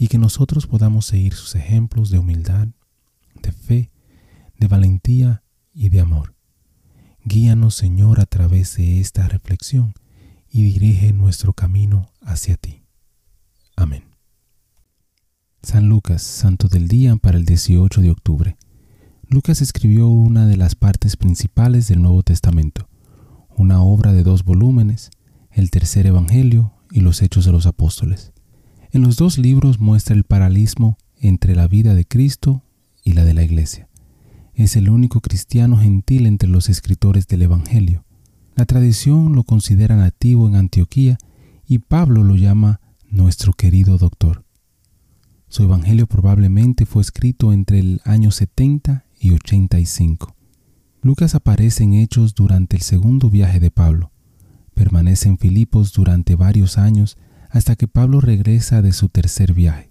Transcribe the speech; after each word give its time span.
y 0.00 0.08
que 0.08 0.16
nosotros 0.16 0.66
podamos 0.66 1.04
seguir 1.04 1.34
sus 1.34 1.54
ejemplos 1.54 2.08
de 2.08 2.18
humildad, 2.18 2.68
de 3.42 3.52
fe, 3.52 3.90
de 4.58 4.66
valentía 4.66 5.42
y 5.74 5.90
de 5.90 6.00
amor. 6.00 6.34
Guíanos, 7.22 7.74
Señor, 7.74 8.18
a 8.18 8.24
través 8.24 8.78
de 8.78 8.98
esta 8.98 9.28
reflexión 9.28 9.92
y 10.48 10.62
dirige 10.62 11.12
nuestro 11.12 11.52
camino 11.52 12.08
hacia 12.22 12.56
ti. 12.56 12.82
Amén. 13.76 14.04
San 15.62 15.90
Lucas, 15.90 16.22
Santo 16.22 16.68
del 16.68 16.88
Día 16.88 17.16
para 17.16 17.36
el 17.36 17.44
18 17.44 18.00
de 18.00 18.10
octubre. 18.10 18.56
Lucas 19.28 19.60
escribió 19.60 20.08
una 20.08 20.46
de 20.46 20.56
las 20.56 20.76
partes 20.76 21.18
principales 21.18 21.88
del 21.88 22.00
Nuevo 22.00 22.22
Testamento, 22.22 22.88
una 23.50 23.82
obra 23.82 24.14
de 24.14 24.22
dos 24.22 24.44
volúmenes, 24.44 25.10
el 25.50 25.70
tercer 25.70 26.06
Evangelio 26.06 26.72
y 26.90 27.00
los 27.00 27.20
Hechos 27.20 27.44
de 27.44 27.52
los 27.52 27.66
Apóstoles. 27.66 28.32
En 28.92 29.02
los 29.02 29.16
dos 29.16 29.38
libros 29.38 29.78
muestra 29.78 30.16
el 30.16 30.24
paralismo 30.24 30.98
entre 31.20 31.54
la 31.54 31.68
vida 31.68 31.94
de 31.94 32.04
Cristo 32.04 32.64
y 33.04 33.12
la 33.12 33.24
de 33.24 33.34
la 33.34 33.44
Iglesia. 33.44 33.88
Es 34.52 34.74
el 34.74 34.90
único 34.90 35.20
cristiano 35.20 35.76
gentil 35.76 36.26
entre 36.26 36.48
los 36.48 36.68
escritores 36.68 37.28
del 37.28 37.42
Evangelio. 37.42 38.04
La 38.56 38.66
tradición 38.66 39.34
lo 39.34 39.44
considera 39.44 39.94
nativo 39.94 40.48
en 40.48 40.56
Antioquía 40.56 41.18
y 41.68 41.78
Pablo 41.78 42.24
lo 42.24 42.34
llama 42.34 42.80
nuestro 43.08 43.52
querido 43.52 43.96
doctor. 43.96 44.44
Su 45.46 45.62
Evangelio 45.62 46.08
probablemente 46.08 46.84
fue 46.84 47.02
escrito 47.02 47.52
entre 47.52 47.78
el 47.78 48.00
año 48.04 48.32
70 48.32 49.04
y 49.20 49.30
85. 49.30 50.34
Lucas 51.00 51.36
aparece 51.36 51.84
en 51.84 51.94
Hechos 51.94 52.34
durante 52.34 52.76
el 52.76 52.82
segundo 52.82 53.30
viaje 53.30 53.60
de 53.60 53.70
Pablo. 53.70 54.10
Permanece 54.74 55.28
en 55.28 55.38
Filipos 55.38 55.92
durante 55.92 56.34
varios 56.34 56.76
años 56.76 57.16
hasta 57.50 57.76
que 57.76 57.88
Pablo 57.88 58.20
regresa 58.20 58.80
de 58.80 58.92
su 58.92 59.08
tercer 59.08 59.52
viaje. 59.52 59.90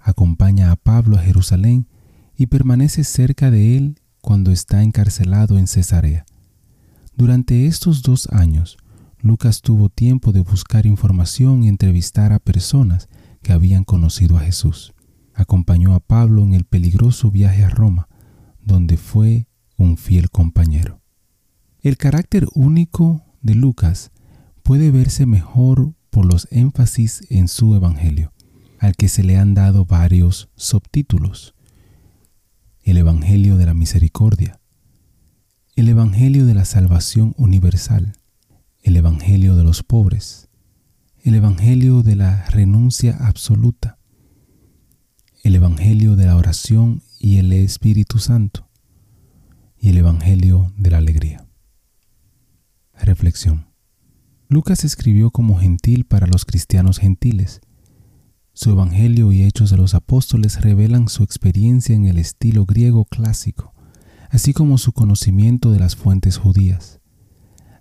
Acompaña 0.00 0.72
a 0.72 0.76
Pablo 0.76 1.16
a 1.16 1.20
Jerusalén 1.20 1.86
y 2.36 2.46
permanece 2.46 3.04
cerca 3.04 3.50
de 3.50 3.76
él 3.76 4.00
cuando 4.20 4.50
está 4.50 4.82
encarcelado 4.82 5.58
en 5.58 5.66
Cesarea. 5.66 6.26
Durante 7.16 7.66
estos 7.66 8.02
dos 8.02 8.28
años, 8.32 8.76
Lucas 9.20 9.60
tuvo 9.60 9.88
tiempo 9.88 10.32
de 10.32 10.40
buscar 10.40 10.86
información 10.86 11.62
y 11.62 11.68
entrevistar 11.68 12.32
a 12.32 12.38
personas 12.38 13.08
que 13.42 13.52
habían 13.52 13.84
conocido 13.84 14.36
a 14.36 14.40
Jesús. 14.40 14.94
Acompañó 15.34 15.94
a 15.94 16.00
Pablo 16.00 16.42
en 16.42 16.54
el 16.54 16.64
peligroso 16.64 17.30
viaje 17.30 17.64
a 17.64 17.68
Roma, 17.68 18.08
donde 18.62 18.96
fue 18.96 19.46
un 19.76 19.96
fiel 19.96 20.30
compañero. 20.30 21.00
El 21.80 21.96
carácter 21.96 22.46
único 22.54 23.24
de 23.42 23.54
Lucas 23.54 24.10
puede 24.62 24.90
verse 24.90 25.26
mejor 25.26 25.94
por 26.10 26.26
los 26.26 26.48
énfasis 26.50 27.22
en 27.30 27.48
su 27.48 27.74
Evangelio, 27.74 28.32
al 28.78 28.96
que 28.96 29.08
se 29.08 29.22
le 29.22 29.38
han 29.38 29.54
dado 29.54 29.84
varios 29.84 30.50
subtítulos. 30.56 31.54
El 32.82 32.96
Evangelio 32.98 33.56
de 33.56 33.66
la 33.66 33.74
Misericordia, 33.74 34.60
el 35.76 35.88
Evangelio 35.88 36.46
de 36.46 36.54
la 36.54 36.64
Salvación 36.64 37.34
Universal, 37.38 38.14
el 38.82 38.96
Evangelio 38.96 39.56
de 39.56 39.64
los 39.64 39.82
pobres, 39.82 40.48
el 41.22 41.34
Evangelio 41.34 42.02
de 42.02 42.16
la 42.16 42.46
renuncia 42.46 43.16
absoluta, 43.20 43.98
el 45.42 45.54
Evangelio 45.54 46.16
de 46.16 46.26
la 46.26 46.36
oración 46.36 47.02
y 47.18 47.38
el 47.38 47.52
Espíritu 47.52 48.18
Santo, 48.18 48.68
y 49.78 49.90
el 49.90 49.98
Evangelio 49.98 50.72
de 50.76 50.90
la 50.90 50.98
alegría. 50.98 51.46
Reflexión. 52.94 53.69
Lucas 54.52 54.82
escribió 54.82 55.30
como 55.30 55.60
gentil 55.60 56.06
para 56.06 56.26
los 56.26 56.44
cristianos 56.44 56.98
gentiles. 56.98 57.60
Su 58.52 58.72
Evangelio 58.72 59.30
y 59.30 59.44
Hechos 59.44 59.70
de 59.70 59.76
los 59.76 59.94
Apóstoles 59.94 60.60
revelan 60.60 61.06
su 61.06 61.22
experiencia 61.22 61.94
en 61.94 62.06
el 62.06 62.18
estilo 62.18 62.66
griego 62.66 63.04
clásico, 63.04 63.72
así 64.28 64.52
como 64.52 64.76
su 64.76 64.90
conocimiento 64.90 65.70
de 65.70 65.78
las 65.78 65.94
fuentes 65.94 66.36
judías. 66.36 66.98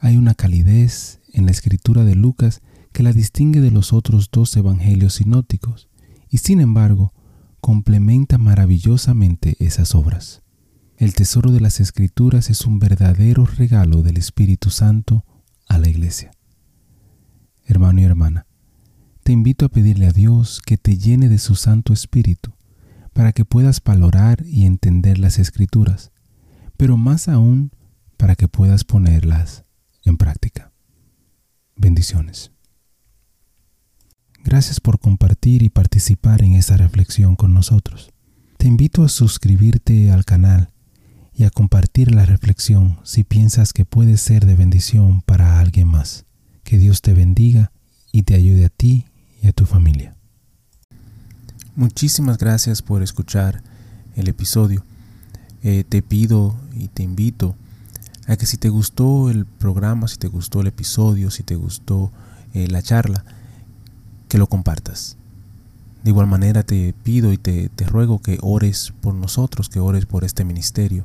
Hay 0.00 0.16
una 0.16 0.34
calidez 0.34 1.20
en 1.32 1.44
la 1.44 1.52
escritura 1.52 2.02
de 2.02 2.16
Lucas 2.16 2.62
que 2.92 3.04
la 3.04 3.12
distingue 3.12 3.60
de 3.60 3.70
los 3.70 3.92
otros 3.92 4.30
dos 4.32 4.56
evangelios 4.56 5.14
sinóticos, 5.14 5.88
y 6.28 6.38
sin 6.38 6.60
embargo 6.60 7.14
complementa 7.60 8.38
maravillosamente 8.38 9.54
esas 9.60 9.94
obras. 9.94 10.42
El 10.96 11.14
tesoro 11.14 11.52
de 11.52 11.60
las 11.60 11.78
escrituras 11.78 12.50
es 12.50 12.66
un 12.66 12.80
verdadero 12.80 13.46
regalo 13.46 14.02
del 14.02 14.16
Espíritu 14.16 14.70
Santo 14.70 15.24
a 15.68 15.78
la 15.78 15.88
iglesia. 15.88 16.32
Hermano 17.66 18.00
y 18.00 18.04
hermana, 18.04 18.46
te 19.22 19.32
invito 19.32 19.66
a 19.66 19.68
pedirle 19.68 20.06
a 20.06 20.12
Dios 20.12 20.62
que 20.64 20.78
te 20.78 20.96
llene 20.96 21.28
de 21.28 21.38
su 21.38 21.54
Santo 21.54 21.92
Espíritu 21.92 22.52
para 23.12 23.32
que 23.32 23.44
puedas 23.44 23.82
valorar 23.82 24.44
y 24.46 24.66
entender 24.66 25.18
las 25.18 25.38
escrituras 25.38 26.12
pero 26.76 26.96
más 26.96 27.28
aún 27.28 27.70
para 28.16 28.34
que 28.34 28.48
puedas 28.48 28.84
ponerlas 28.84 29.64
en 30.04 30.16
práctica. 30.16 30.72
Bendiciones. 31.76 32.52
Gracias 34.44 34.80
por 34.80 35.00
compartir 35.00 35.62
y 35.62 35.70
participar 35.70 36.42
en 36.42 36.54
esta 36.54 36.76
reflexión 36.76 37.36
con 37.36 37.52
nosotros. 37.52 38.12
Te 38.58 38.68
invito 38.68 39.04
a 39.04 39.08
suscribirte 39.08 40.10
al 40.10 40.24
canal 40.24 40.70
y 41.32 41.44
a 41.44 41.50
compartir 41.50 42.14
la 42.14 42.24
reflexión 42.24 42.98
si 43.02 43.24
piensas 43.24 43.72
que 43.72 43.84
puede 43.84 44.16
ser 44.16 44.46
de 44.46 44.54
bendición 44.54 45.20
para 45.22 45.60
alguien 45.60 45.88
más. 45.88 46.25
Que 46.66 46.78
Dios 46.78 47.00
te 47.00 47.14
bendiga 47.14 47.70
y 48.10 48.24
te 48.24 48.34
ayude 48.34 48.64
a 48.64 48.68
ti 48.68 49.04
y 49.40 49.46
a 49.46 49.52
tu 49.52 49.66
familia. 49.66 50.16
Muchísimas 51.76 52.38
gracias 52.38 52.82
por 52.82 53.04
escuchar 53.04 53.62
el 54.16 54.26
episodio. 54.26 54.82
Eh, 55.62 55.84
te 55.88 56.02
pido 56.02 56.56
y 56.74 56.88
te 56.88 57.04
invito 57.04 57.54
a 58.26 58.36
que 58.36 58.46
si 58.46 58.56
te 58.56 58.68
gustó 58.68 59.30
el 59.30 59.46
programa, 59.46 60.08
si 60.08 60.16
te 60.16 60.26
gustó 60.26 60.60
el 60.60 60.66
episodio, 60.66 61.30
si 61.30 61.44
te 61.44 61.54
gustó 61.54 62.10
eh, 62.52 62.66
la 62.66 62.82
charla, 62.82 63.24
que 64.28 64.36
lo 64.36 64.48
compartas. 64.48 65.16
De 66.02 66.10
igual 66.10 66.26
manera 66.26 66.64
te 66.64 66.92
pido 67.04 67.32
y 67.32 67.38
te, 67.38 67.68
te 67.68 67.84
ruego 67.84 68.20
que 68.20 68.38
ores 68.42 68.92
por 69.00 69.14
nosotros, 69.14 69.68
que 69.68 69.78
ores 69.78 70.04
por 70.04 70.24
este 70.24 70.44
ministerio. 70.44 71.04